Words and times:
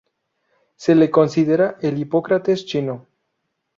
Se 0.77 0.95
le 0.95 1.11
considera 1.11 1.77
el 1.79 1.99
Hipócrates 1.99 2.65
chino. 2.65 3.05